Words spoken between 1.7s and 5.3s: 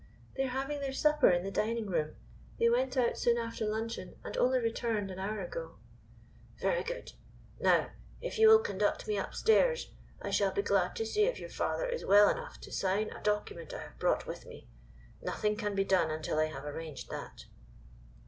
room. They went out soon after luncheon, and only returned an